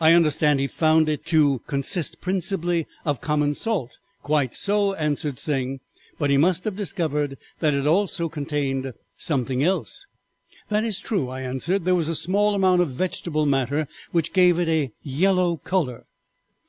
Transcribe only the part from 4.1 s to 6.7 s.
"'Quite so,' answered Sing; 'but he must